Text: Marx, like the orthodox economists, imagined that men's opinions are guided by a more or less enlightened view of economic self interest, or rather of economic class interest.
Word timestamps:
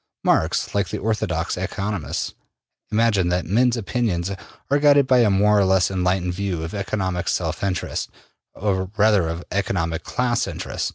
Marx, 0.23 0.73
like 0.73 0.89
the 0.89 0.97
orthodox 0.97 1.55
economists, 1.57 2.33
imagined 2.91 3.31
that 3.31 3.45
men's 3.45 3.77
opinions 3.77 4.31
are 4.71 4.79
guided 4.79 5.05
by 5.05 5.19
a 5.19 5.29
more 5.29 5.59
or 5.59 5.63
less 5.63 5.91
enlightened 5.91 6.33
view 6.33 6.63
of 6.63 6.73
economic 6.73 7.27
self 7.29 7.63
interest, 7.63 8.09
or 8.55 8.89
rather 8.97 9.27
of 9.27 9.43
economic 9.51 10.03
class 10.03 10.47
interest. 10.47 10.89